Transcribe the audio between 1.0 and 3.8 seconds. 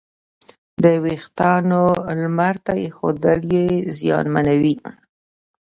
وېښتیانو لمر ته ایښودل یې